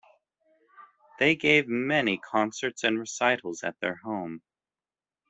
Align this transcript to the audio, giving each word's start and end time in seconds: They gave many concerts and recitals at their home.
They 1.19 1.35
gave 1.35 1.67
many 1.67 2.17
concerts 2.17 2.83
and 2.83 2.97
recitals 2.97 3.61
at 3.61 3.79
their 3.81 3.97
home. 3.97 4.41